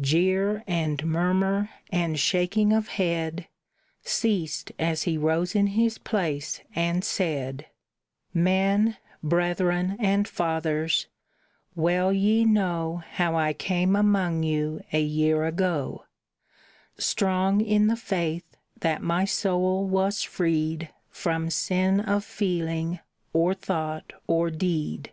Jeer 0.00 0.62
and 0.68 1.04
murmur 1.04 1.68
and 1.90 2.16
shaking 2.16 2.72
of 2.72 2.86
head 2.86 3.48
Ceased 4.04 4.70
as 4.78 5.02
he 5.02 5.18
rose 5.18 5.56
in 5.56 5.66
his 5.66 5.98
place 5.98 6.60
and 6.76 7.02
said: 7.04 7.66
"Men, 8.32 8.98
brethren, 9.20 9.96
and 9.98 10.28
fathers, 10.28 11.08
well 11.74 12.12
ye 12.12 12.44
know 12.44 13.02
How 13.14 13.34
I 13.34 13.52
came 13.52 13.96
among 13.96 14.44
you 14.44 14.80
a 14.92 15.00
year 15.02 15.44
ago, 15.44 16.04
Strong 16.96 17.60
in 17.60 17.88
the 17.88 17.96
faith 17.96 18.44
that 18.78 19.02
my 19.02 19.24
soul 19.24 19.88
was 19.88 20.22
freed 20.22 20.88
From 21.10 21.50
sin 21.50 21.98
of 21.98 22.24
feeling, 22.24 23.00
or 23.32 23.54
thought, 23.54 24.12
or 24.28 24.50
deed. 24.52 25.12